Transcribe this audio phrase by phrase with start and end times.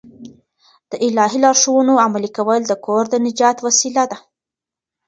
[0.89, 4.17] د الهي لارښوونو عملي کول د کور د نجات وسیله ده.